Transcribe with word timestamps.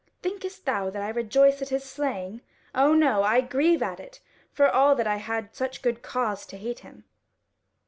Thinkest 0.23 0.65
thou 0.65 0.89
that 0.89 1.03
I 1.03 1.09
rejoice 1.09 1.61
at 1.61 1.69
his 1.69 1.83
slaying? 1.83 2.41
O 2.73 2.95
no! 2.95 3.21
I 3.21 3.39
grieve 3.41 3.83
at 3.83 3.99
it, 3.99 4.19
for 4.51 4.67
all 4.67 4.95
that 4.95 5.05
I 5.05 5.17
had 5.17 5.53
such 5.53 5.83
good 5.83 6.01
cause 6.01 6.47
to 6.47 6.57
hate 6.57 6.79
him." 6.79 7.03